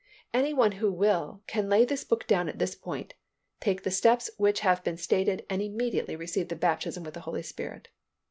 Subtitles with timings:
[0.33, 3.13] Any one who will, can lay this book down at this point,
[3.59, 7.43] take the steps which have been stated and immediately receive the baptism with the Holy
[7.43, 7.89] Spirit.